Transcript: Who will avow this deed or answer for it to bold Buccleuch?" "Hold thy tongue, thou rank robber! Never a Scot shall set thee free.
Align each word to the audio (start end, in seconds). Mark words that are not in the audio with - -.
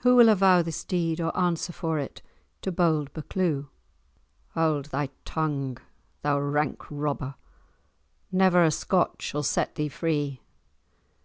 Who 0.00 0.16
will 0.16 0.28
avow 0.28 0.62
this 0.62 0.82
deed 0.82 1.20
or 1.20 1.30
answer 1.38 1.72
for 1.72 2.00
it 2.00 2.22
to 2.62 2.72
bold 2.72 3.12
Buccleuch?" 3.12 3.66
"Hold 4.54 4.86
thy 4.86 5.10
tongue, 5.24 5.78
thou 6.22 6.40
rank 6.40 6.82
robber! 6.90 7.36
Never 8.32 8.64
a 8.64 8.72
Scot 8.72 9.22
shall 9.22 9.44
set 9.44 9.76
thee 9.76 9.88
free. 9.88 10.40